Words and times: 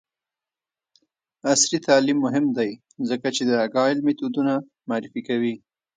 عصري 1.51 1.79
تعلیم 1.87 2.17
مهم 2.25 2.45
دی 2.57 2.71
ځکه 3.09 3.27
چې 3.35 3.41
د 3.45 3.51
اګایل 3.65 3.99
میتودونه 4.07 4.53
معرفي 4.89 5.21
کوي. 5.29 5.55